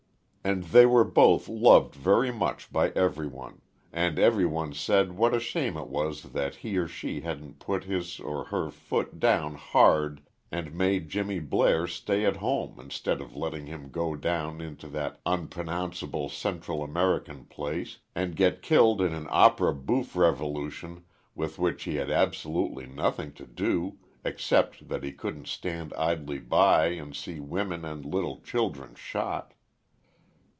[0.43, 3.61] And they were both loved very much by everyone;
[3.93, 8.19] and everyone said what a shame it was that he or she hadn't put his
[8.19, 13.67] or her foot down hard and made Jimmy Blair stay at home instead of letting
[13.67, 19.75] him go down into that unpronounceable Central American place and get killed in an opera
[19.75, 21.03] bouffe revolution
[21.35, 26.87] with which he had absolutely nothing to do except that he couldn't stand idly by
[26.87, 29.53] and see women and little children shot.